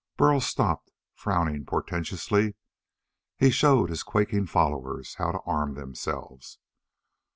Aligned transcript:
Burl 0.17 0.41
stopped, 0.41 0.89
frowning 1.13 1.63
portentously. 1.63 2.55
He 3.37 3.51
showed 3.51 3.91
his 3.91 4.01
quaking 4.01 4.47
followers 4.47 5.13
how 5.19 5.31
to 5.31 5.41
arm 5.45 5.75
themselves. 5.75 6.57